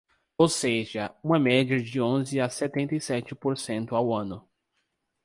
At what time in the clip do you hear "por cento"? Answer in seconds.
3.35-3.95